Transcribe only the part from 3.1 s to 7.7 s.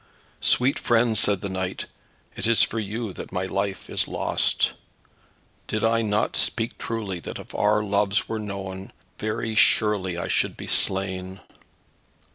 that my life is lost. Did I not speak truly that if